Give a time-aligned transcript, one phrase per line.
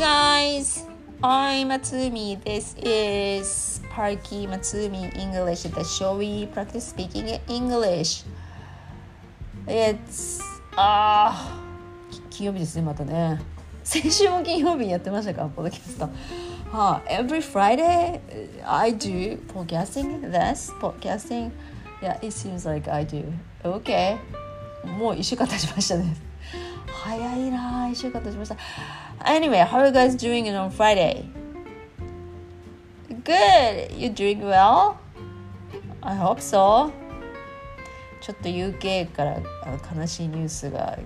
[0.00, 0.82] guys,
[1.22, 2.42] I'm Matsumi.
[2.42, 5.64] This is Parky Matsumi English.
[5.64, 8.24] The show we practice speaking English.
[9.66, 10.40] It's
[10.74, 11.60] あ
[12.30, 13.42] 金曜日ですねまたね。
[13.84, 16.08] 先週も金曜日やってましたかポッドキャスト。
[16.74, 18.20] はあ、every Friday
[18.64, 20.30] I do podcasting.
[20.30, 21.50] This podcasting.
[22.00, 23.30] Yeah, it seems like I do.
[23.62, 24.16] Okay.
[24.82, 26.29] もう一週間経ちましたね。
[27.02, 28.56] 早いな一週間経ちました。
[29.24, 31.24] Anyway, how are you guys doing on Friday?
[33.24, 33.96] Good.
[33.96, 34.96] You doing well?
[36.02, 36.92] I hope so.
[38.20, 39.40] ちょっと UK から
[39.96, 40.98] 悲しいニュースが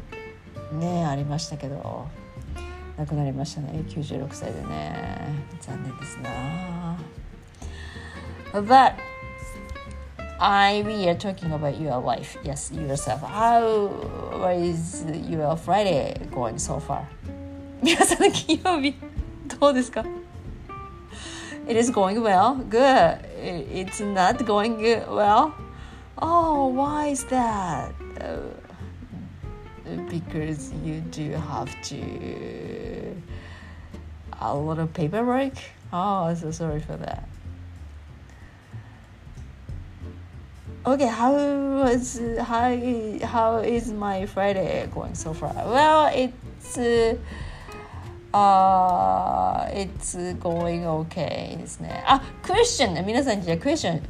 [0.72, 2.08] ねありましたけど
[2.96, 5.28] 亡くなりましたね96歳でね
[5.60, 6.98] 残念ですな
[8.52, 8.94] But
[10.39, 13.89] I we are talking about your life yes yourself how
[14.55, 17.03] is your Friday going so far
[17.81, 18.95] 皆さんの金曜日
[19.59, 20.05] どうですか
[21.67, 25.51] It is going well good it's not going well
[26.17, 28.37] oh why is that uh,
[30.09, 33.15] because you do have to
[34.41, 35.53] a lot of paperwork
[35.91, 37.27] oh I'm so sorry for that
[40.85, 42.69] okay how was how
[43.25, 47.15] how is my friday going so far well it's uh,
[48.33, 52.03] uh, it's going okay ですね。
[52.05, 54.01] あ、question 皆さんにじゃあ question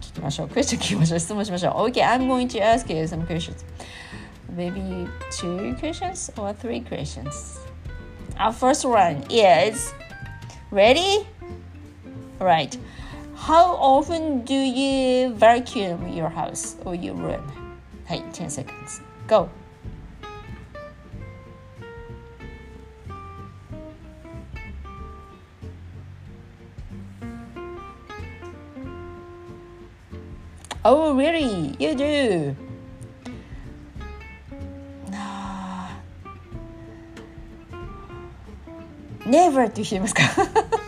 [0.00, 0.46] 聞きましょう。
[0.48, 1.20] question 聞きましょう。
[1.20, 1.72] 質問しましょう。
[1.88, 3.64] Okay, I'm going to ask you some questions.
[4.56, 7.60] Maybe two questions or three questions.
[8.36, 9.94] Our first one is
[10.72, 11.26] ready?
[12.40, 12.76] Right.
[13.42, 17.40] How often do you vacuum your house or your room?
[18.06, 19.02] はい、10 seconds.
[19.26, 19.48] Go.
[30.84, 31.76] Oh, really?
[31.78, 32.54] You do?
[39.26, 40.22] Never っていう人いますか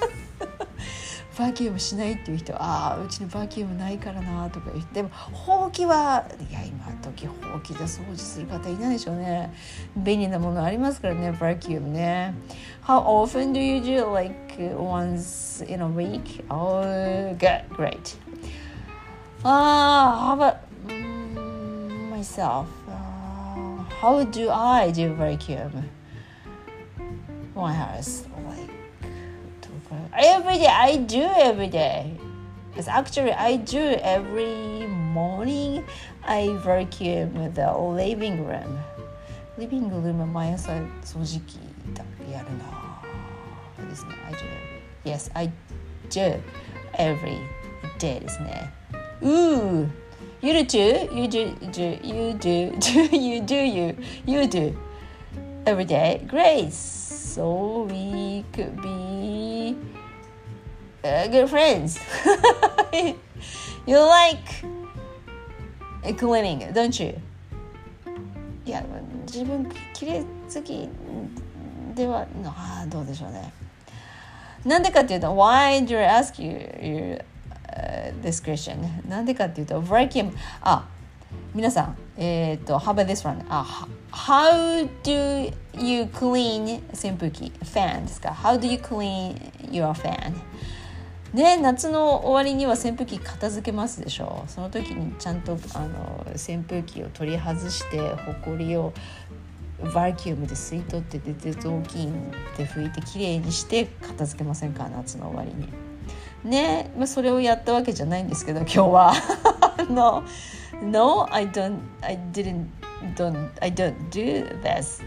[1.37, 9.53] バーキュームしないっていう人ああうちにバーキュームないからなとか言ってもほうきはいや今時ほうきで掃除する方いないでしょうね
[9.97, 12.33] 便利なものありますからねバーキュームね
[12.85, 16.45] How often do you do like once in a week?
[16.49, 18.15] Oh good great
[19.43, 20.57] uh, how about
[22.09, 22.67] myself、
[24.01, 25.89] how do I do vacuum
[27.55, 28.74] my house like
[30.12, 32.12] every day i do every day
[32.70, 35.84] because actually i do every morning
[36.24, 38.78] i vacuum the living room
[39.58, 41.58] living room は毎朝掃除機
[41.94, 42.80] だやるな
[43.88, 45.52] ですね I do yes I
[46.08, 46.40] do
[46.94, 47.38] every
[47.98, 48.72] day ですね
[49.22, 49.88] Ooh
[50.40, 50.78] you do too
[51.14, 53.96] you do, do you do do you do you
[54.26, 54.74] you do
[55.66, 59.03] every day great so we could be
[61.04, 61.98] uh, good friends.
[63.86, 64.64] you like
[66.18, 67.18] cleaning, don't you?
[68.66, 68.84] いや
[69.26, 70.88] 自分綺麗好き
[71.94, 73.52] ではああどうでしょうね。
[74.64, 79.08] なんでかっていうと Why do I ask you, you、uh, this question?
[79.08, 80.86] なんでかっていうと vacuum あ
[81.54, 83.44] 皆さんえっ、ー、と How about this one?
[83.48, 89.34] あ How do you clean 扇風機 fan ですか How do you clean
[89.70, 90.34] your fan?
[91.35, 98.93] ね夏の終わりには扇風機片付けますでしょその時にちゃんとあの扇風機を取り外してほこりを
[99.93, 105.67] バーキュームで吸い取って出て雑巾で拭いてきれいにして片付けませんか夏の終わりに。
[106.49, 109.13] ね、まあ、それをやったわけじゃないんですけど 今日は。
[109.89, 110.23] no,
[110.81, 112.67] no, I don't, I didn't,
[113.15, 115.03] don't, I don't do this.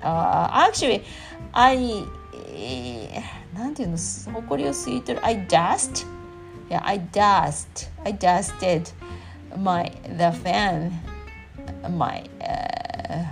[0.00, 1.02] Uh, actually,
[1.52, 2.04] I
[3.53, 3.97] なんていうの
[4.33, 6.05] ほこりを吸い取る I dust
[6.69, 8.91] yeah I dust I dusted
[9.57, 10.91] my the fan
[11.97, 13.25] my、uh,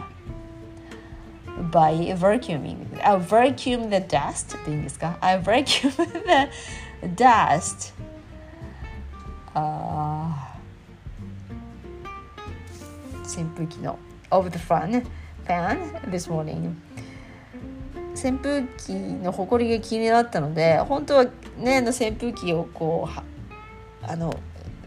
[1.71, 5.91] by vacuuming I vacuum the dust っていいんですか I vacuum
[7.01, 7.93] the dust
[9.53, 10.31] uh,
[13.23, 13.97] 扇風機の
[14.31, 15.05] of the fan
[15.45, 15.77] fan
[16.09, 16.75] this morning
[18.22, 21.26] 扇風機のほこりが気になったので本当は
[21.58, 24.38] ねの扇風機をこうあの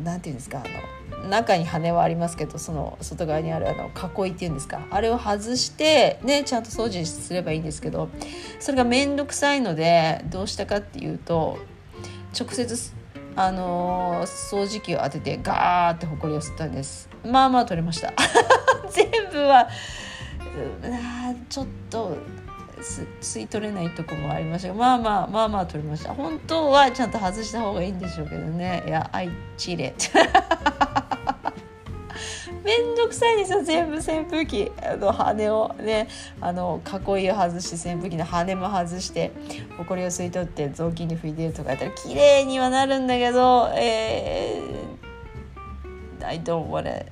[0.03, 0.63] なんていうんですか
[1.11, 3.89] あの中に羽はありますけどその外側にあるあの
[4.25, 8.09] 囲いっていうんですかあれを外してねちゃんと掃除すればいいんですけど
[8.59, 11.57] それが面倒くさいのでどうしたかっていうと
[12.37, 12.93] 直接
[13.35, 17.09] あの、掃除機を当ててガーってほこりを吸ったんです。
[17.25, 18.13] まあまあ取れました。
[18.91, 19.67] 全部は
[21.49, 22.15] ちょっと
[22.83, 24.67] 吸い取れないとこもありました。
[24.69, 26.13] がまあまあまあまあ取れました。
[26.13, 28.83] 本当はちゃんと外した方がいいんでしょうけどね。
[28.85, 29.93] いやあいちれ。
[32.63, 34.71] めんどくさいですよ全部扇風機。
[34.99, 36.07] の羽をね。
[36.39, 39.31] あの囲いを外して扇風機の羽も外して
[39.77, 47.05] ほこりを吸い取って雑巾に拭いてるとかやったら綺麗にはなるんだけど、えー、I don't wanna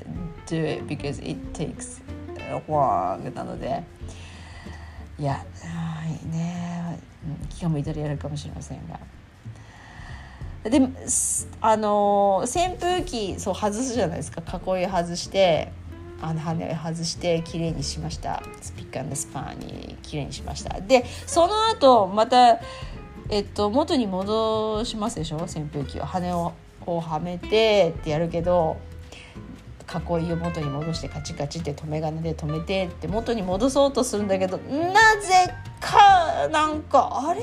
[0.47, 2.01] do it because it takes
[2.67, 3.83] long なので。
[5.21, 5.45] いや
[6.11, 6.99] はいね
[7.49, 8.99] 気が向いたらやるかもしれませんが。
[10.63, 10.79] で
[11.59, 14.41] あの扇風機そう外すじゃないですか。
[14.41, 15.71] 囲い外して
[16.21, 18.43] あの羽を外してきれいにしました。
[18.61, 20.79] スピッカーのスパーにきれいにしました。
[20.79, 22.59] でその後また
[23.29, 25.37] えっと元に戻しますでしょ？
[25.37, 26.05] 扇風機を。
[26.05, 26.53] 羽を
[26.85, 28.77] こうはめてってやるけど
[30.19, 37.41] 囲いを元に戻してカチカチって留め金で留めてって元に戻そうとするんだけどなぜかなんかあれ？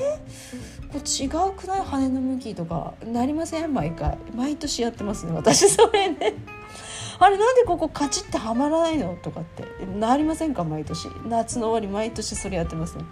[0.90, 3.74] こ違うくない羽の向きとかなりません？
[3.74, 4.16] 毎回。
[4.34, 6.34] 毎年やってますね私それね。
[7.20, 9.16] あれなんでここカチッてはまらないの？
[9.22, 9.64] とかって。
[9.98, 10.64] なりませんか？
[10.64, 11.08] 毎年。
[11.26, 13.04] 夏の終わり毎年それやってますね。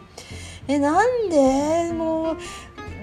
[0.69, 1.93] えなんで？
[1.93, 2.37] もう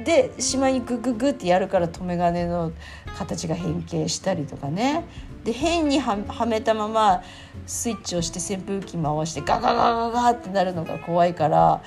[0.05, 2.71] でしまいにグググってやるから留め金の
[3.17, 5.05] 形が変形したりとかね。
[5.43, 7.21] で変にはめたまま
[7.65, 11.83] スイッチをして扇風機回してガガガガガってなるのが怖いから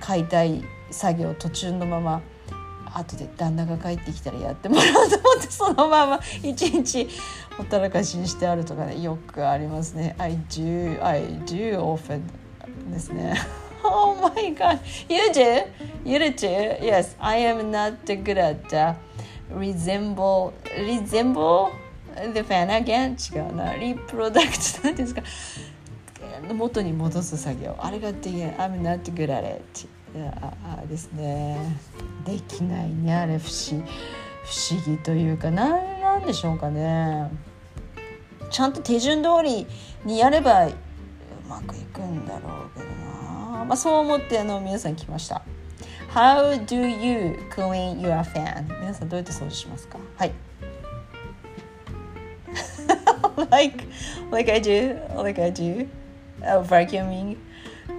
[0.00, 2.22] 解体作業途中のまま
[2.94, 7.08] 後で旦那が帰ってきたらやってもらおうと思ってそのまま一日
[7.56, 10.14] ほったらかしにしてあるとかねよくありますね。
[10.18, 12.22] I do, I do often
[12.90, 13.34] ですね。
[13.88, 15.64] Oh my god, you do?
[16.04, 16.82] You do too?
[16.82, 18.94] Yes, I am not good at、uh,
[19.54, 20.52] resemble,
[22.16, 23.16] resemble the fan again?
[23.16, 23.76] 違うな。
[23.76, 24.48] リプロダク
[24.80, 25.22] トなんですか？
[26.52, 27.76] 元に戻す作業。
[27.78, 28.50] あれができない。
[28.56, 29.88] I'm not good at it.
[30.14, 31.58] あですね
[32.24, 37.30] できないねあれ不思不思議というか何なんでしょうかね
[38.50, 39.66] ちゃんと手順通り
[40.06, 40.72] にやればう
[41.46, 42.86] まくいくんだろうけど
[43.58, 45.42] な、まあ、そう思ってあの皆さん来ました
[46.14, 48.64] How do you clean your fan?
[48.80, 49.98] 皆さんどうやって掃除しますか？
[50.16, 50.32] はい
[53.49, 53.83] like
[54.31, 57.37] like I do like I do、uh, vacuuming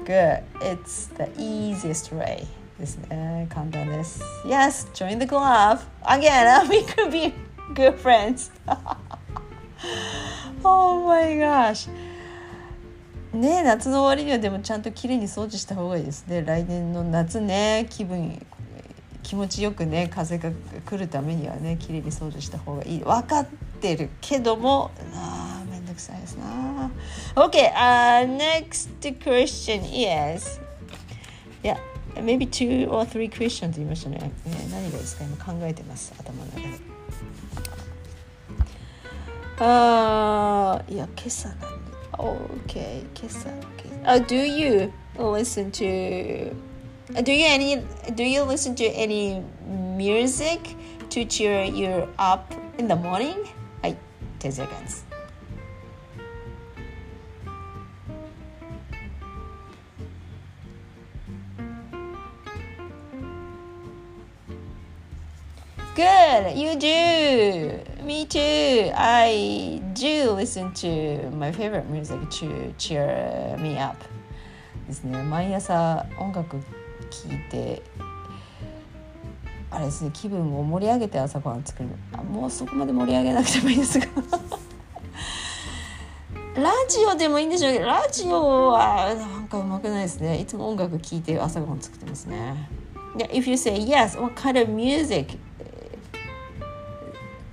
[0.04, 2.46] good it's the easiest way
[2.78, 7.32] ですね簡単です yes join the club again we could be
[7.74, 8.50] good friends
[10.64, 11.88] oh my gosh
[13.32, 18.44] ね夏の終わりにはでもちゃんときれいに掃除した方がいいですね来年の夏ね気分
[19.27, 20.51] 気持ちよくね風が
[20.85, 22.99] 来るためにはねきれいに掃除した方がいい。
[23.03, 23.47] 分かっ
[23.81, 26.89] てるけどもあめんどくさいですな。
[27.35, 28.89] OK、uh, next
[29.19, 30.61] question is
[31.61, 31.77] yeah
[32.15, 35.25] maybe two or three questions 言いましたね、え、何がですか？
[35.25, 36.67] 今考えてます頭の中で。
[39.59, 41.67] ああいや今朝なんで
[42.13, 46.53] OK 今朝 OK、uh, do you listen to
[47.22, 47.82] do you any
[48.14, 49.42] do you listen to any
[49.96, 50.76] music
[51.10, 53.36] to cheer you up in the morning?
[53.82, 53.96] はい、
[54.38, 55.04] 10 seconds.
[65.94, 67.78] Good, you do.
[68.02, 68.90] Me too.
[68.94, 73.96] I do listen to my favorite music to cheer me up.
[74.88, 75.22] ですね。
[75.22, 76.56] 毎朝音楽
[77.09, 77.81] 聞いて
[79.69, 81.89] あれですね気分を盛り上げて朝ごはん作る。
[82.13, 84.07] あもうそこまで盛り上げなくてもいいですが。
[86.55, 90.39] ラジオでもいいんでしょうけどラジオはなんかうまくないですね。
[90.39, 92.69] いつも音楽聴いて朝ごはん作ってますね。
[93.17, 95.37] Yeah, if you say yes, what kind of music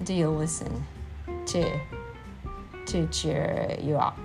[0.02, 0.66] do you listen
[1.46, 1.80] to
[2.86, 4.16] to cheer you up?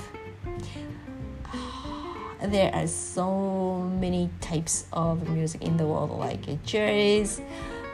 [2.43, 7.41] there are so many types of music in the world like jazz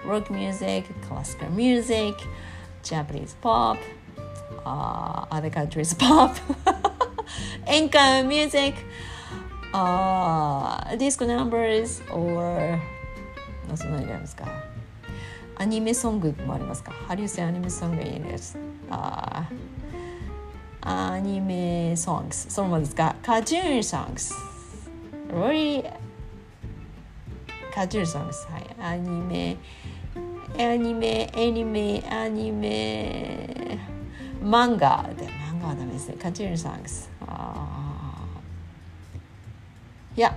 [0.04, 2.14] rock music classical music
[2.82, 3.78] japanese pop
[4.64, 6.35] uh, other countries pop
[7.66, 8.75] enka music
[9.73, 12.80] uh, disco numbers or
[13.76, 14.49] その何がありますか
[15.56, 18.59] アニメソングもありますか How do you say アニメソング in it?
[18.90, 19.44] Uh,
[20.86, 23.15] アニメソングスそのままですか？
[23.24, 24.34] カートゥーンソングス
[25.30, 25.84] really
[27.74, 29.58] カートゥーンソングスはいアニメ
[30.58, 33.80] アニメアニメアニメ
[34.42, 36.15] 漫画で漫画はダメですね。
[36.22, 38.27] カートゥーンソングスあ
[40.15, 40.34] Yeah.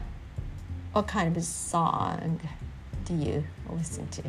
[0.93, 2.41] What kind of song
[3.05, 4.25] do you listen to?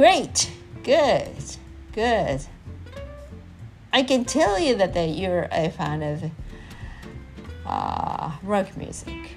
[0.00, 0.50] Great,
[0.82, 1.28] good,
[1.92, 2.40] good.
[3.92, 6.30] I can tell you that, that you're a fan of
[7.66, 9.36] uh, rock music.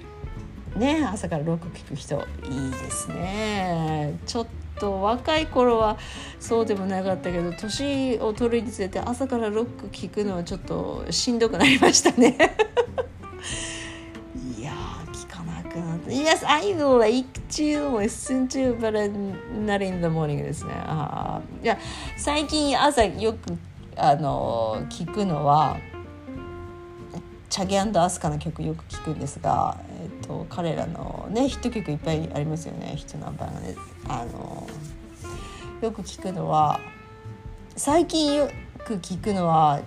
[0.74, 4.46] ね朝からロック聴く人いいですねちょっ
[4.80, 5.98] と若い頃は
[6.40, 12.38] そうでもなかったけど年を取るにつれて朝からロック聴くのはちょっとしんどくなりましたね
[16.06, 20.72] Yes, I like to listen to but not in the morning ですね。
[20.74, 21.78] あいや
[22.18, 23.56] 最近朝よく
[23.96, 25.78] あの聞くのは
[27.48, 32.94] チャゲアスカの曲よく聞くんですが、えーと、彼らのねヒット曲いっぱいありますよね。
[32.96, 33.74] ヒットナンバーがね
[34.08, 34.66] あの
[35.80, 36.80] よく聞くのは
[37.76, 38.50] 最近よ
[38.84, 39.80] く聞くのは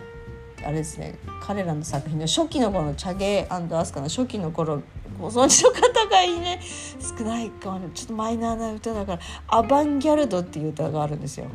[0.63, 4.81] あれですね彼らの作品の初期の頃のチャゲアスカの初期の頃
[5.19, 6.59] ご存知の方がいいね。
[6.99, 11.45] 少ないかちょっとマイナーな歌だから「アバンギャルド」っていう歌があるんですよ。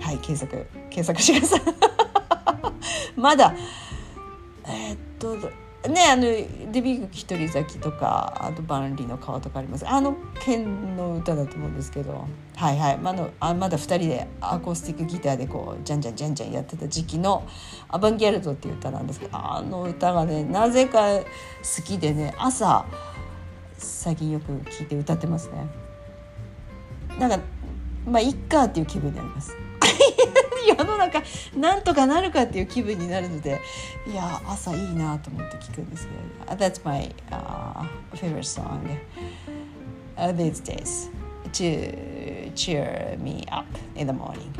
[0.00, 0.66] はい検索。
[0.90, 1.60] 検索してください。
[3.20, 3.54] まだ。
[4.66, 5.36] えー、っと
[5.88, 9.88] ねあのデビュー曲「一人咲き」とかあと「万里の川」とかあります。
[9.88, 12.26] あの剣の歌だと思うんですけど。
[12.56, 12.98] はいはい。
[12.98, 17.44] まだあまだ2人でアコースティックギターでこうじゃんじゃんじゃんじゃんやってた時期の
[17.88, 21.24] 「アバンギャルド」っていう歌なんですけどあの歌がねなぜか好
[21.82, 22.84] きでね朝
[23.80, 25.66] 最近よく聴いて歌ってますね。
[27.18, 27.40] なんか
[28.06, 29.56] まあいっかっていう気分になります。
[30.78, 31.22] 世の中
[31.56, 33.60] なんとかなるかっていう気分になるので
[34.06, 38.80] いや朝いいなと思って聞くんですけど That's my、uh, favorite song、
[40.16, 41.10] uh, these days
[41.52, 44.52] to cheer me up in the morning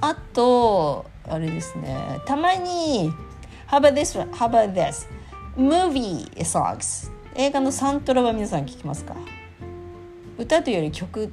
[0.00, 3.12] あとあれですねたまに
[3.68, 4.16] How about this?
[4.32, 5.08] How about this?
[5.56, 9.16] Movie songs 映画のサントラは皆さん聞きますか？
[10.36, 11.32] 歌というより曲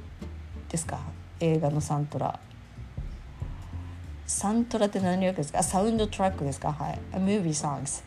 [0.70, 0.98] ですか？
[1.40, 2.40] 映画のサントラ。
[4.26, 5.62] サントラって何略ですか？
[5.62, 6.72] サウンドトラックですか？
[6.72, 6.98] はい。
[7.16, 8.02] movie songs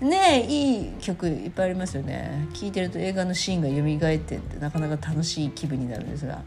[0.00, 2.46] ねいい曲いっぱいありますよね。
[2.54, 6.40] 聴いてると映画のシーンが蘇ってってなかなか楽しい気分になるんですが。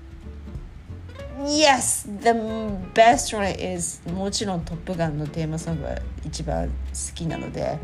[1.39, 2.07] Yes!
[2.21, 2.29] The
[2.93, 6.71] best one is もちろん「トップガン」のテーマソングが一番好
[7.13, 7.77] きなので。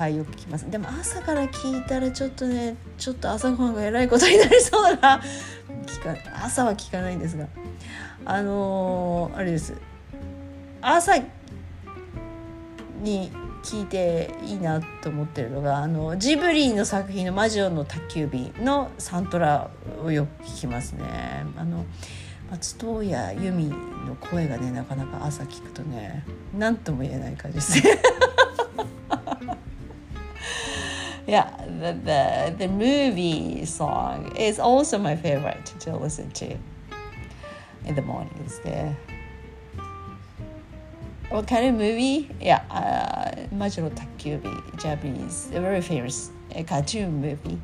[0.00, 5.22] はいよく聞きますでも朝から聞いたらちょっとねちょっと朝ごはんがえらいことになりそうだな
[5.84, 7.46] 聞か朝は聞かないんですが
[8.24, 9.74] あのー、あれです
[10.80, 11.18] 朝
[13.02, 13.30] に
[13.62, 19.68] 聞いていいなと思ってるのがあのジブリの作品の「魔女の宅急便」のサントラ
[20.02, 21.04] をよく聞きますね。
[21.58, 21.84] あの
[22.50, 26.24] 松任谷由実の声がねなかなか朝聞くとね
[26.56, 28.00] 何とも言えない感じですね。
[31.29, 36.57] yeah, the, the, the movie song is also my favorite to listen to
[37.85, 38.95] in the mornings there.
[41.29, 42.29] What kind of movie?
[42.39, 47.59] Yeah, uh, Majuro Takyubi, Japanese, a very famous uh, cartoon movie.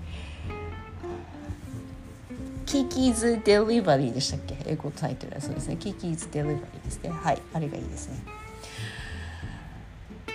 [2.65, 5.77] Kiki's Delivery でしたっけ英語タイトルはそうですね。
[5.79, 7.09] Kiki's Delivery ですね。
[7.09, 8.34] はい、あれがいいですね。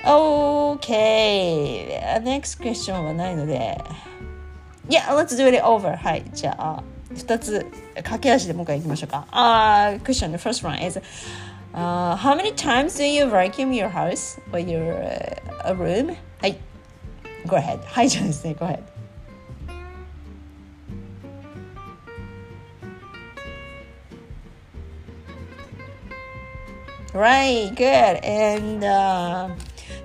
[0.04, 2.00] Okay.
[2.22, 3.78] Next question はないので。
[4.88, 5.96] Yeah, let's do it over.
[5.96, 6.24] はい。
[6.32, 9.26] じゃあ、2つ駆け足でもう一回いきましょうか。
[9.32, 11.00] Uh, question, the first one is
[11.74, 16.16] uh, How many times do you vacuum your house or your、uh, room?
[16.40, 16.58] はい。
[17.46, 17.80] Go ahead.
[17.84, 18.54] はい、じゃあですね。
[18.54, 18.80] Go ahead.
[27.12, 28.20] Right, good.
[28.22, 29.48] And uh,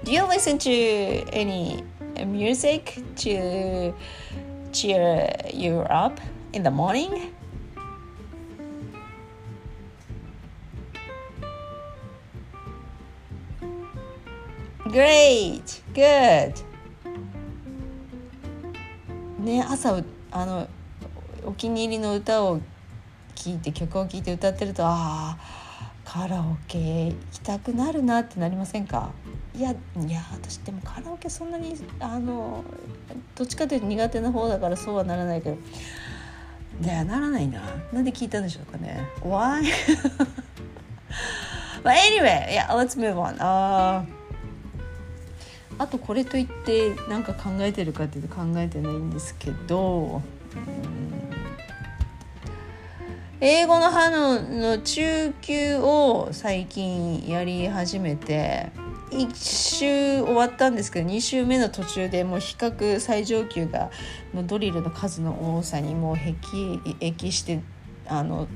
[0.06, 0.70] do you listen to
[1.32, 1.82] any
[2.24, 3.92] music to
[4.70, 6.20] cheer you up
[6.52, 7.34] in the morning?
[14.84, 16.54] Great, good.
[19.40, 20.68] ね朝あの
[21.44, 22.60] お気に入りの歌を
[23.34, 25.38] 聴いて曲を聴いて歌ってるとああ
[26.04, 29.10] カラオケ行きたくなるなってなりませんか
[29.56, 29.74] いやい
[30.10, 32.62] や私でもカラオケそんなにあの
[33.34, 35.56] どっちかというと苦手な方だからそうはならないけど。
[36.80, 37.62] ではならないな。
[37.92, 39.08] なんで聞いたんでしょうかね。
[39.22, 39.62] Why?
[41.82, 43.36] But anyway, yeah, let's move on.
[43.38, 44.04] あ
[45.78, 50.22] あとこれといって何か考えてるかっていうと考えてないんですけど、
[53.40, 58.70] 英語の歯のの中級を最近やり始めて
[59.16, 63.90] 1週終わったんですけど2週目の途中でもう比較最上級が
[64.34, 67.60] のドリルの数の多さにもう辟易して
[68.06, 68.46] あの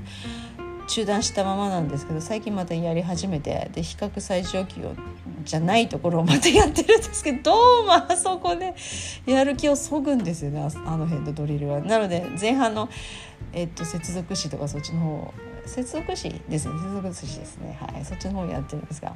[0.86, 4.82] 中断したままなんですけど最近またやり始めてで比較最上級
[5.44, 8.74] じゃないところをまたやってるんですけど どうもあそこで
[9.24, 11.80] やる気をそぐんですよねあの辺のドリルは。
[11.80, 12.88] なので前半の
[13.52, 15.34] えっと、接続詞とかそっちの方
[15.66, 16.74] 接続詞ですね。
[16.78, 17.78] 接続詞ですね。
[17.80, 18.04] はい。
[18.04, 19.14] そっちの方やってるんですが。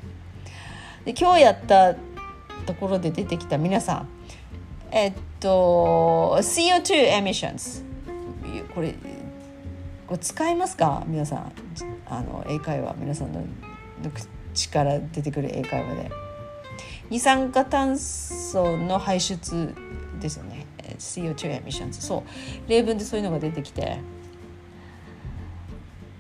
[1.05, 1.95] で今日やった
[2.67, 4.09] ところで出てきた皆さん。
[4.91, 7.85] えっと CO2 emissions
[8.75, 8.95] これ
[10.07, 11.03] これ使いますか？
[11.07, 11.53] 皆さん。
[12.07, 12.95] あの英会話。
[12.99, 13.43] 皆さんの
[14.55, 16.11] 口から出てくる英会話で。
[17.11, 19.75] 二酸化炭素の排出
[20.21, 20.67] ですよね。
[20.99, 22.25] CO2 emissions そ
[22.67, 22.71] う。
[22.71, 23.99] 例文でそういうのが出てきて。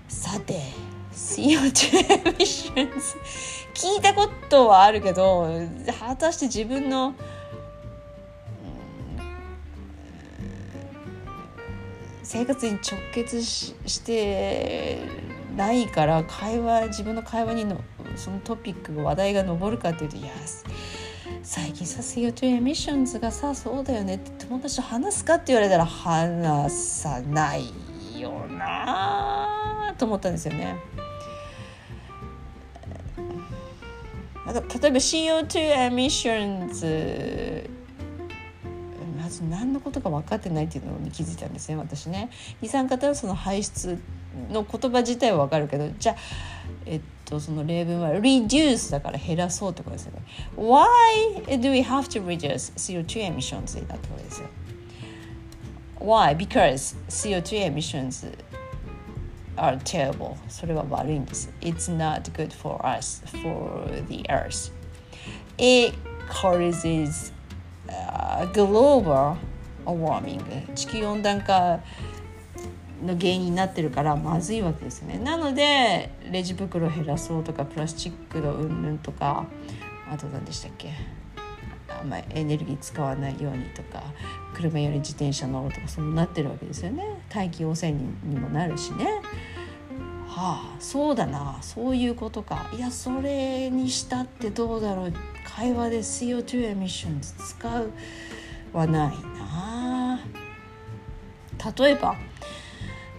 [0.08, 0.60] さて
[1.14, 3.16] CO2 エミッションズ
[3.74, 5.48] 聞いたことはあるけど
[5.98, 7.14] 果たして自分の、
[12.22, 14.98] 生活に直結しして
[15.56, 17.80] ないから会話自分の会話にの
[18.16, 20.30] そのトピック話題が上るかっていうといや
[21.42, 27.70] 最近さ CO2 エミッションズがさそうだよねって友達と話すかって言われたら話さない
[28.18, 30.93] よなと思ったんですよね。
[34.46, 37.68] なんか例えば CO2 エミッションズ
[39.18, 42.30] まず何のことか分かってないっていうのに気づいたんですね私ね。
[42.60, 43.98] 二酸化炭素の排出
[44.50, 46.16] の言葉自体は分かるけどじゃあ
[46.84, 50.22] えっとその例文は reduce だから減らそうってことですよね。
[50.56, 53.80] Why do we have to reduce CO2 emissions?
[53.80, 54.48] になったわけですよ。
[56.00, 56.36] Why?
[56.36, 58.30] Because CO2 emissions
[59.56, 60.36] are terrible.
[60.48, 61.52] それは悪いんです。
[61.60, 64.72] It's not good for us, for the earth.
[65.58, 65.96] It
[66.28, 67.32] causes、
[67.88, 69.36] uh, global
[69.84, 70.74] warming.
[70.74, 71.80] 地球温暖化
[73.04, 75.18] の原因になってるからまずいわけですね。
[75.18, 79.44] なのでレジ袋減らそうとかプラスチックのうんぬんとか
[80.10, 80.90] あと何でしたっけ？
[82.04, 84.02] まりエネルギー使わないようにとか
[84.54, 87.04] 車より自転車乗ろうとかそうなってるわけですよね。
[87.28, 89.06] 大気汚染にもなるしね。
[90.26, 91.58] はあそうだな。
[91.60, 92.68] そういうことか。
[92.72, 95.12] いやそれにしたってどうだろう。
[95.44, 97.90] 会話で CO2 エミッション使う
[98.72, 100.20] はないな。
[101.78, 102.16] 例えば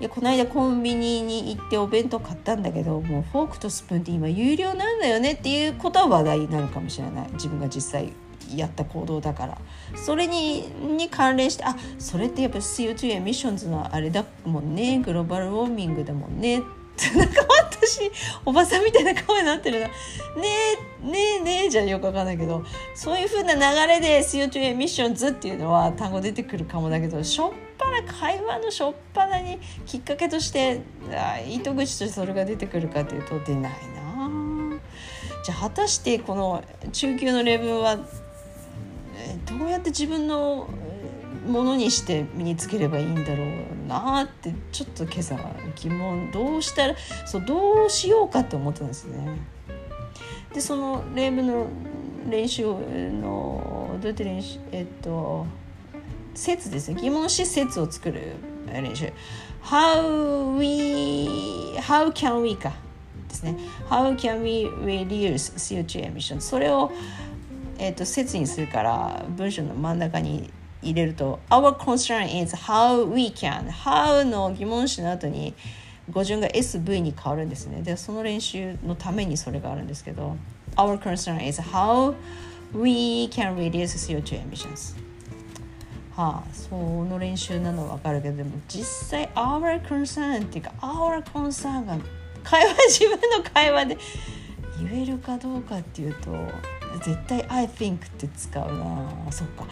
[0.02, 7.30] いやこの間コンビニに行ってお弁当買ったんだけどもうフォークとスプーンって今有料なんだよねっていうことは話題になるかもしれない。
[7.34, 8.12] 自分が実際
[8.56, 9.58] やった行動だから。
[9.96, 15.00] それにに関連してあそれってやっぱ CO2 エミッションズのあれだもんね。
[15.00, 16.62] グローバルウォーミングだもんね。
[17.14, 18.10] なんか私
[18.46, 19.88] おばさんみたいな顔になってるな。
[19.88, 19.94] ね
[21.04, 22.64] えねえねえじゃよくわかんないけど。
[22.94, 30.80] そういう風な流れで CO2 エミッションズっていうのは単語出てくるかもだけどしょっぱな会話のしょっぱなにきっかけとして
[31.50, 34.80] 糸口としてそれが出てくるかというと出ないな。
[35.44, 37.98] じゃあ果たしてこの中級のレベルは
[39.46, 40.70] どうやって自分の
[41.46, 45.38] ものにして身につければいいんだろうなってちょっと今朝
[45.76, 49.38] 疑問どうしたらそうどうしようかって思ったんですね。
[50.54, 51.68] でその例文の
[52.30, 55.46] 練習のどうやって練習えっと
[56.34, 57.02] 説ですね。
[57.02, 58.34] 疑問し説を作る
[58.68, 59.12] 練習。
[59.64, 62.74] How we how can we か
[63.30, 63.58] ですね。
[63.90, 66.92] How can we reduce CO2 emissions それを
[67.78, 70.50] えーと、説にするから文章の真ん中に
[70.82, 75.54] 入れると Our concern is how we can How の疑問詞の後に
[76.12, 77.82] 語順が SV に変わるんですね。
[77.82, 80.38] でその練習のためにそれがあるんですけど
[80.76, 82.14] Our concern is how
[82.74, 84.96] we can reduce CO2 emissions.
[86.16, 91.98] はあ、その練習なのは分かるけどでも実際 Our concern っていうか Our concern が
[92.44, 93.98] 会話 自分の会話で
[94.80, 96.32] 言えるかどうかっていうと
[97.00, 99.32] 絶対 I think って使うな。
[99.32, 99.66] そっか。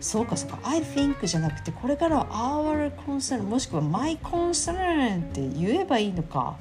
[0.00, 0.58] そうかそうか。
[0.64, 6.56] I think じゃなくてこれからは Our concern もしくは My concern って言えばいいのか。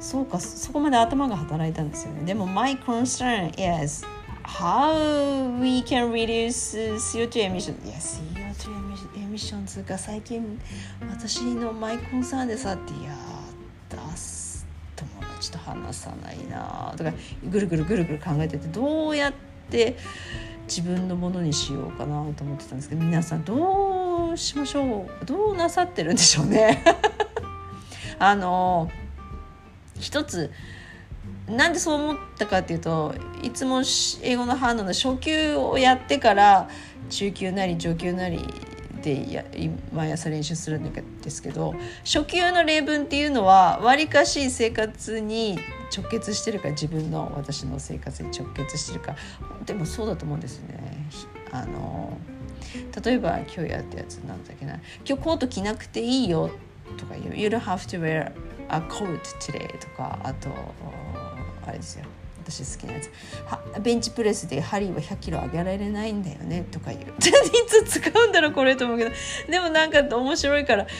[0.00, 0.40] そうか。
[0.40, 2.24] そこまで頭が働いたんですよね。
[2.24, 4.04] でも My concern is
[4.44, 10.60] how we can reduce CO2 emission いや CO2 emission ミッションズが最近
[11.08, 12.92] 私のマイコンサーンでさって。
[12.92, 13.31] いや
[15.42, 17.12] 友達と話さないなとか
[17.50, 19.32] ぐるぐるぐるぐる考えててどうやっ
[19.70, 19.96] て
[20.68, 26.84] 自分のものにしようかなと思ってたんですけど皆さんどうしましょうどうなさってるんでしょうね
[28.18, 28.88] あの
[29.98, 30.52] 一つ
[31.48, 33.82] なんでそう思ったかっていうといつも
[34.22, 36.68] 英語の反応の初級をやってから
[37.10, 38.38] 中級なり上級なり
[39.02, 39.44] でや
[39.92, 45.58] 毎朝練習するんですけど初級の例文っていうのはわりかし生活に
[45.96, 49.16] 直結してるか自分の私の生活に直結してるか
[49.66, 51.06] でもそうだと思うんですよね。
[51.50, 52.16] あの
[53.04, 54.74] 例えば今日やったやつなんだっけな。
[55.06, 56.50] 今日コート着なくていいよ
[56.96, 57.36] とか言う。
[57.36, 58.32] You don't have to wear
[58.68, 60.48] a coat today とかあと
[61.66, 62.06] あれですよ。
[62.42, 63.10] 私好きなやつ。
[63.80, 66.64] ベンチプレスでハリーは100キロ上げられないんだよね。
[66.70, 67.02] とか言う。
[67.02, 67.04] い
[67.66, 69.10] つ使うんだろうこれと思うけど。
[69.48, 70.84] でもなんか面白いから。
[70.84, 70.90] で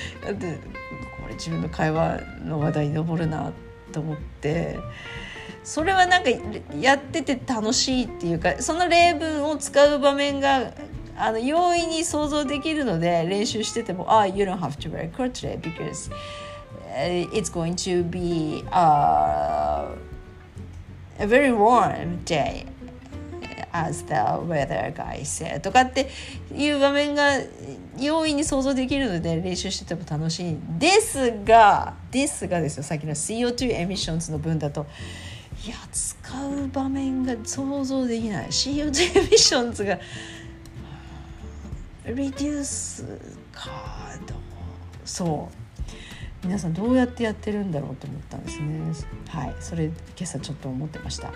[1.20, 3.52] これ自分の会話の話題に上るな
[3.92, 4.78] と思って。
[5.64, 6.30] それはなんか
[6.80, 10.72] やってて楽しいっていうかその例文を使う場面が
[11.16, 16.10] あの容易に想像できるので練習してても「あ、ah, you don't have to wear a coat today because
[17.32, 19.88] it's going to be、uh,
[21.18, 22.66] a very warm day
[23.72, 24.14] as the
[24.46, 26.10] weather guy said とかって
[26.54, 27.38] いう場面が
[27.98, 34.86] 容易に想像できるので練習してても楽しいですがですがですよさっきの CO2 エミッションズの分だと
[35.64, 38.48] いや使う場面が想像できない。
[38.48, 39.98] CO2 エミッションズが
[42.04, 43.06] reduce
[43.52, 43.70] か
[44.26, 44.38] どう。
[45.04, 45.61] そう。
[46.44, 48.80] 皆さんどうやってやってるんだろうと思ったんですね。
[49.28, 49.54] はい。
[49.60, 51.30] それ今朝ちょっと思ってました。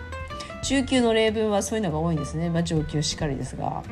[0.62, 3.84] 中級の例文はそういうのが多いんですね、まあ、上級しかりですが。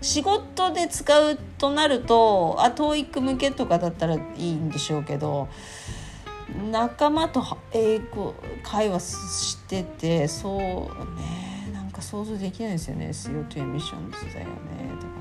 [0.00, 5.48] 仕事で使うとなるとあ TOEIC 向けとかだったらいいんでしょうけど
[6.70, 11.72] 仲間と英語会話しててそうね。
[11.74, 13.08] なんか想像できないですよね。
[13.08, 14.52] CO2 エミッションズだよね。
[15.00, 15.17] とか。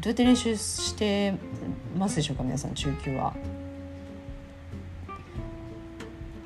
[0.00, 1.34] どうやって練習して
[1.96, 3.34] ますでしょうか皆さん中級は？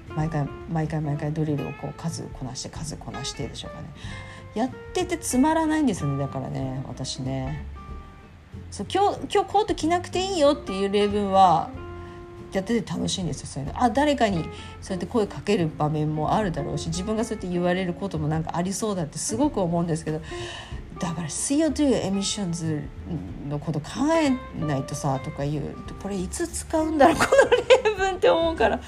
[0.09, 3.89] 毎回毎回毎回ドリルをこう数こなして数こなしてでしょうかね。
[4.55, 7.67] やっててつまらないんですよねだからね私ね。
[8.71, 11.69] そう今日今日コート着なくていいよっていう例文は
[12.53, 13.83] やってて楽しいんですよそういうの。
[13.83, 14.45] あ誰かに
[14.81, 20.23] そうやって声かける場面もあるだろうし自分がそうやって言われることもなんかありそうだってすごく思うんですけど
[21.03, 22.81] だから CO2 エミッションズ
[23.49, 24.31] のこと考え
[24.65, 28.81] ないとさとか言うこれいつ使うんだろうこの例文って思うから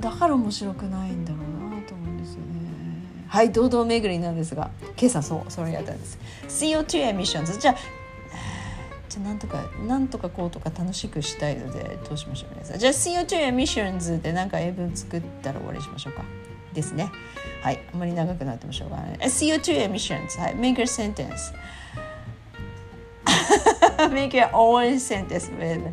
[0.00, 2.46] だから面白くないんだろうなと思うんですよね。
[3.28, 6.18] はい堂々巡りなんですが今朝そうそれやったんです。
[6.48, 7.76] CO2 エミッションズじゃあ
[9.10, 16.24] じゃあなんとかなんとかこうとか楽しくしたいのでどうしましょう皆さんじゃあ CO2 エミッションズで何か英文作ったら終わりしましょうか
[16.72, 17.12] ですね。
[17.62, 19.16] はい、あまり長くなってもしょうがない。
[19.18, 21.52] CO2 emissions、はい、make your sentence
[24.10, 25.92] make your own sentence with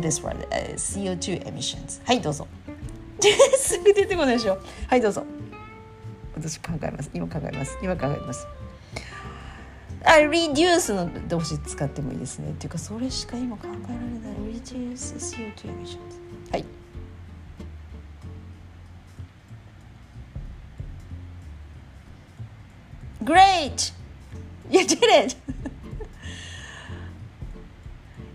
[0.00, 0.46] this word、
[0.76, 2.46] CO2 emissions はいどうぞ
[3.58, 5.24] すぐ出てこないでしょはいどうぞ
[6.36, 8.46] 私考えます今考えます今考えます
[10.04, 16.23] あ reduce の動詞使ってもいいですねっていうかそれしか今考えられない reduce CO2 emissions
[23.24, 23.92] Great!
[24.70, 25.36] You did it!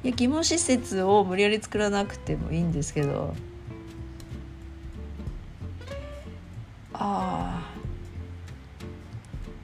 [0.01, 3.35] いや疑問施設を無理やり作らなくてもいいんですけど
[6.93, 7.69] ああ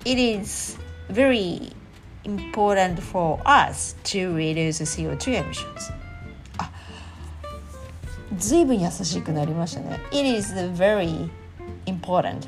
[0.03, 0.77] It is
[1.09, 1.73] very
[2.25, 5.93] important for us to reduce CO2 emissions
[6.57, 6.69] あ
[8.37, 11.29] ずいぶん優しくなりましたね It is very
[11.85, 12.47] important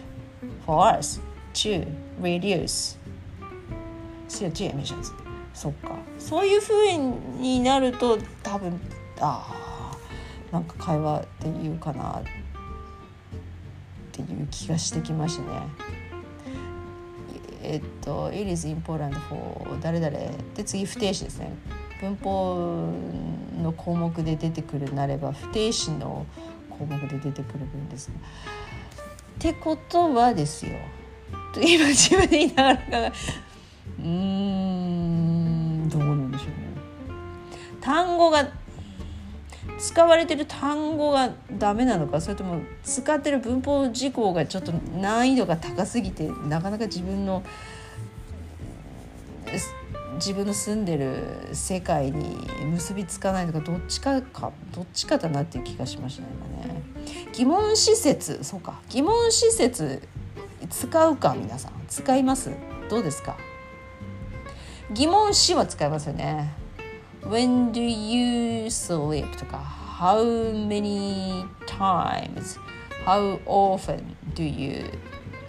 [0.66, 1.22] for us
[1.54, 1.88] to
[2.21, 2.97] reduce
[4.30, 5.13] CO2 emissions
[5.53, 5.97] そっか。
[6.19, 8.80] そういうふうになると多分
[9.19, 9.97] ああ
[10.51, 12.23] なんか会話で言うかなっ
[14.12, 15.47] ていう気がしてきましたね。
[17.63, 20.12] えっと「It is important for 誰々」
[20.56, 21.51] で次不定詞ですね。
[21.99, 22.93] 文法
[23.62, 26.27] の項目で出てくるなれば不定詞の
[26.69, 28.13] 項目で出てくる分ですっ
[29.39, 30.73] てことはですよ。
[31.55, 33.12] 今自分で言いながら
[33.99, 35.89] うん。
[35.89, 36.55] どうなんでしょうね。
[37.81, 38.49] 単語が
[39.77, 47.43] 使われてる単語がダメなのかそれとも使ってる文法事項がちょっと難易度が高すぎてなかなか自分の
[50.15, 56.81] 自分の住んでる世界に結びつかないのかどっちかかどっちかだなっていう気がしましたね今ね。
[57.33, 58.81] 疑問施設そうか。
[58.89, 60.01] 疑問施設
[60.69, 61.71] 使うか皆さん。
[61.88, 62.51] 使います？
[62.89, 63.38] どうですか？
[64.93, 66.53] 疑問詞は使いますよね。
[67.23, 69.38] When do you sleep?
[69.38, 69.58] とか。
[69.99, 72.60] How many times?
[73.06, 74.03] How often
[74.36, 74.86] do you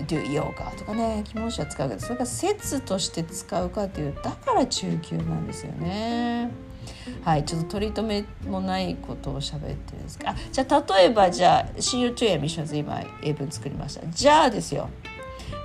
[0.07, 0.75] do yoga?
[0.77, 1.23] とかね。
[1.25, 6.51] 疑問詞は使うけどそれが説として使うかっていうだから中級なんですよね。
[7.23, 7.45] はい。
[7.45, 10.35] ちょっと取り留めもないことを喋ってるんですが。
[10.51, 14.07] じゃあ例えばじゃあ CO2 エミッションズ今英文作りました。
[14.07, 14.89] じゃあですよ。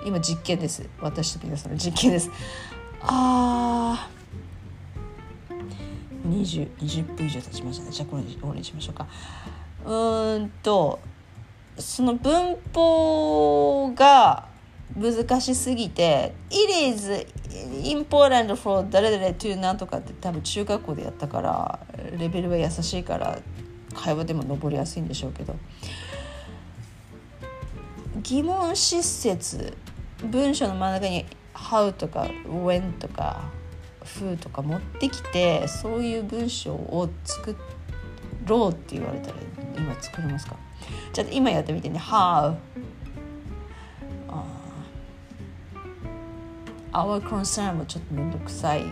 [0.06, 0.88] 今実験です。
[1.02, 2.30] 私と皆さんの実験です。
[3.02, 4.14] あー。
[6.30, 7.92] 20, 20分以上経ちましたね。
[7.92, 9.08] じゃあこれで終わりにしましょうか。
[9.86, 11.00] うーんと
[11.78, 14.48] その文法が
[14.96, 17.26] 難しすぎて「It is
[17.84, 21.80] important for 誰々 to なんとか」って多分中学校でやったから
[22.18, 23.40] レベルは優しいから
[23.96, 25.56] 会話でも登りやすいんでしょうけど。
[28.22, 29.76] 疑問施設
[30.32, 33.44] 文章の真ん中に「How」とか「When」とか
[34.04, 37.56] 「Who」とか持ってきてそういう文章を作
[38.46, 39.36] ろうって言われたら
[39.78, 40.56] 今作りますか？
[41.14, 42.56] じゃあ今やってみてね「How」
[46.94, 48.82] Our concern もちょっと面倒くさい。
[48.82, 48.90] ちょ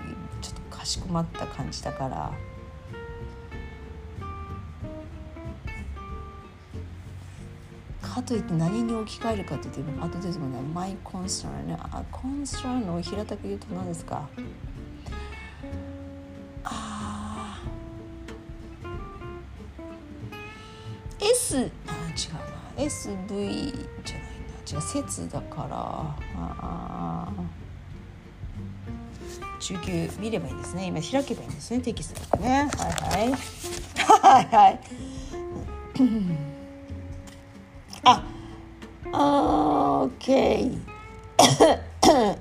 [0.53, 2.31] っとかしこまった感じだから。
[8.13, 14.27] かといって何に置き換えるかって言って後でもね My concern ねあ concern の平たく言うと何ですか？
[16.65, 17.61] あ
[21.19, 21.71] S あ違うな。
[22.77, 23.71] SV
[24.03, 24.27] じゃない
[24.73, 24.73] な。
[24.73, 26.15] 違う説だから。
[26.37, 27.31] あ
[29.59, 30.87] 中級見ればいいんですね。
[30.87, 31.79] 今開けばいいんですね。
[31.79, 32.69] テキストとかね。
[32.77, 33.31] はいはい。
[34.21, 34.79] はいはい。
[35.97, 35.99] あ
[39.21, 40.71] Okay.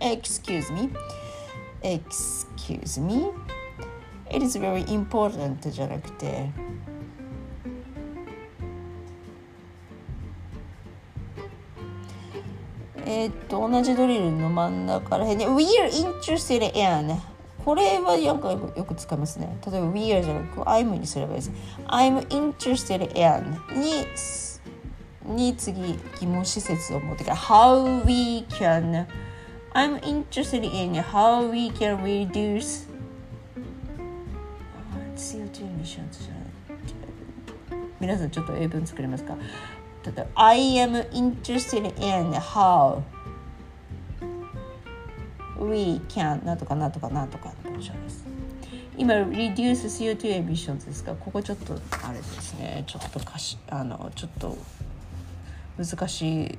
[0.01, 0.89] excuse me
[1.83, 3.31] excuse me
[4.31, 6.51] it is very important じゃなくて
[13.05, 17.21] えっと同じドリルの真ん中らへんに We are interested in
[17.65, 18.47] これはよく
[18.79, 21.53] よく使いますね例えば We are じゃなくて I'm にすればいいです
[21.89, 24.07] I'm interested in に
[25.31, 29.07] に次疑問施設を持ってから How we can
[29.73, 32.89] I'm interested in how we can reduce
[35.17, 36.51] CO2 emissions じゃない
[38.01, 39.37] 皆さんちょっと英文作れますか
[40.05, 43.03] 例えば I am interested in how
[45.61, 48.25] we can なんとかなんとかなんとかの文章です
[48.97, 49.85] 今 reduce
[50.17, 54.57] CO2 emissions ですがここちょっとあれですねちょっとかしあのちょっと
[55.83, 56.59] 難し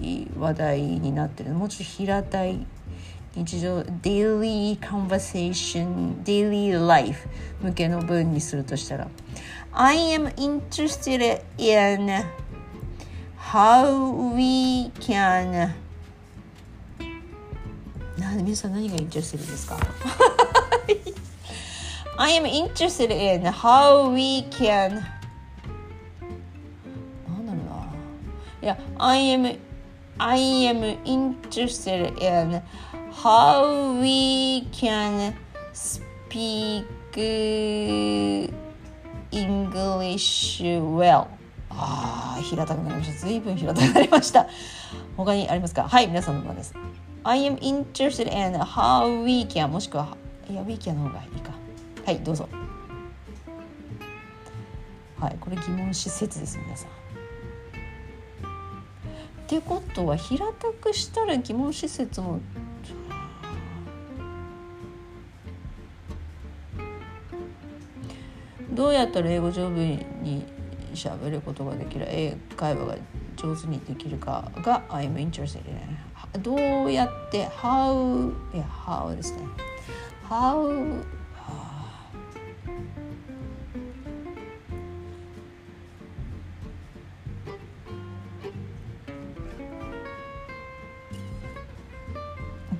[0.00, 2.66] い話題になってるもうちょっと平たい
[3.36, 7.28] 日常 daily conversation daily life
[7.62, 9.08] 向けの文にするとしたら
[9.72, 12.08] I am interested in
[13.38, 15.70] how we can
[18.18, 19.78] な皆さん何が interested ですか
[22.18, 25.21] I am interested in how we can
[28.66, 29.58] や I am
[30.18, 32.62] I am interested in
[33.12, 35.34] how we can
[35.72, 36.84] speak
[39.30, 40.62] English
[40.96, 41.26] well
[41.70, 44.46] ああ平たくなりました随分平たくなりました
[45.16, 46.74] 他にありますかはい皆さんの番です
[47.24, 50.16] I am interested in how we can もしくは
[50.48, 51.52] いや we can の方がいいか
[52.04, 52.48] はいどうぞ
[55.18, 57.01] はいこれ疑問施設です皆さん
[59.52, 62.40] ってことは平たくしたら疑問施設も
[68.70, 69.74] どうやったら英語上手
[70.22, 70.46] に
[70.94, 72.96] 喋ることができる英会話が
[73.36, 76.54] 上手にできるかが I'm interested in ど
[76.86, 79.40] うやって how いや how ですね
[80.30, 81.04] how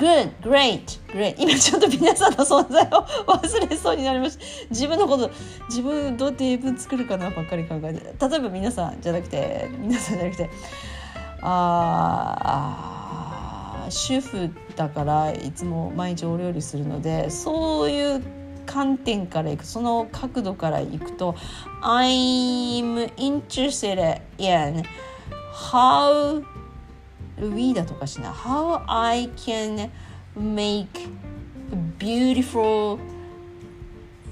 [0.02, 1.36] good, great, great.
[1.38, 4.44] 今ちょっと皆さんの存在を 忘れそうになりました。
[4.70, 5.30] 自分のこと
[5.68, 8.28] 自分どうやって英文作るかなばっかり考えて。
[8.28, 10.50] 例えば皆さんじゃなくて皆さんじゃなくて
[11.42, 12.36] あ
[13.86, 18.22] あ主婦だからいつも毎日お料理するのでそういう
[18.66, 21.36] 観点からいくその角度からいくと
[21.82, 24.82] I'm interested in
[25.52, 26.42] how
[27.50, 29.90] we だとかしな how I can
[30.36, 30.86] make
[31.98, 32.98] beautiful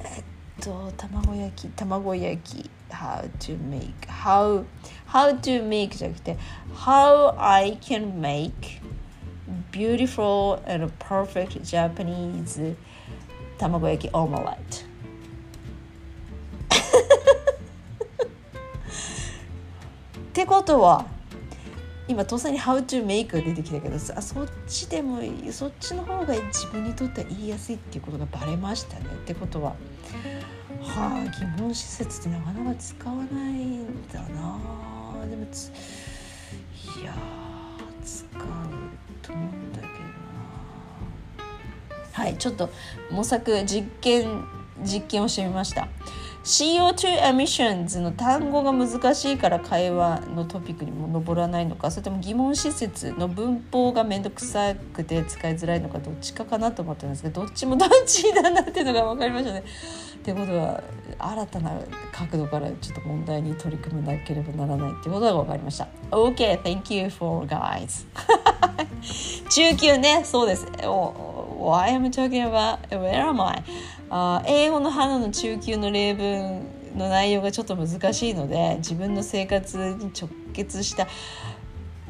[0.04, 0.24] えっ
[0.62, 4.64] と卵焼き卵焼き how to make how
[5.08, 6.36] how to make じゃなくて
[6.74, 8.80] how I can make
[9.72, 12.76] beautiful and perfect Japanese
[13.58, 14.90] 卵焼きオムライト
[20.20, 21.06] ってことは
[22.10, 29.04] 今当然に「How to make」が出てきたけどさそっちでもいいそっちの方が自分にとっては言いやすいっていうことがバレましたね。
[29.04, 29.74] ってことは
[30.82, 34.58] はあ疑問施設ってなかなか使わないんだな。
[35.30, 37.14] でもいや
[38.04, 38.38] 使う
[39.22, 39.94] と思うんだけどな。
[42.12, 42.70] はいちょっと
[43.12, 44.44] 模索実験
[44.82, 45.86] 実験をしてみました。
[46.42, 59.62] CO2 emissions の単語が難しいから会話のトピックにも上らないのかそれとも疑問施設の文法が面倒くさくて使いづらいのかどっちかかなと思ったんですけどどっちもどっちだなっていうのが分かりましたね。
[60.20, 60.82] ってことは
[61.18, 61.80] 新たな
[62.12, 65.88] 角度からちょっと問題に取り組まなければならないっていうことが分かりました。
[66.10, 68.06] OK, thank you for guys.
[69.48, 70.66] 中級ね、そうです。
[70.84, 71.29] お
[71.60, 72.88] Why am I talking about?
[72.88, 73.62] Where am I?
[74.08, 76.62] あ英語の花の中級の例文
[76.96, 81.06] の内容がちょっと難しいので自分の生活に直結した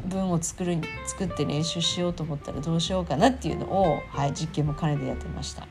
[0.07, 5.67] 文を作る作って練習しようと思ったらどうしようかなっていうのを、はい、実験も兼ねてやってました。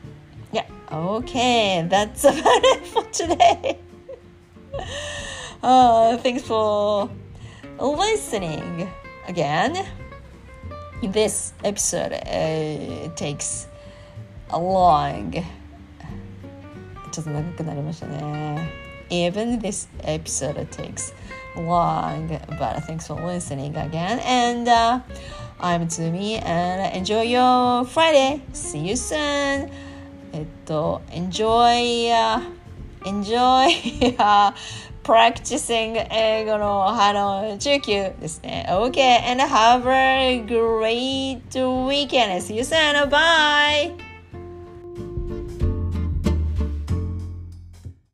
[0.52, 3.78] Yeah, okay, that's about it for today.
[5.62, 7.08] uh, thanks for
[7.78, 8.88] listening
[9.26, 9.86] again.
[11.02, 13.69] This episode uh, takes
[14.49, 15.43] a long
[17.11, 18.85] ちょっと長くなりましたね。
[19.09, 21.13] Even this episode takes
[21.55, 24.19] long, but thanks for listening again.
[24.19, 24.99] And uh,
[25.61, 28.41] I'm Tsumi, and enjoy your Friday.
[28.51, 29.69] See you soon.
[30.33, 32.41] えっと、enjoy, uh,
[33.05, 33.67] enjoy
[34.17, 34.53] uh,
[35.03, 38.65] practicing 英語のあの中級ですね。
[38.69, 42.41] Okay, and have a great weekend.
[42.41, 43.09] See you soon.
[43.09, 44.08] Bye.